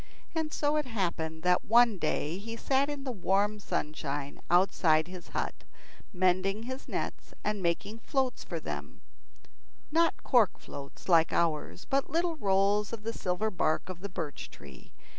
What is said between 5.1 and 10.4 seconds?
hut, mending his nets and making floats for them; not